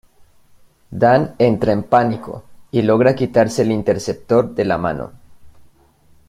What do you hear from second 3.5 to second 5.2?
el interceptor de la mano.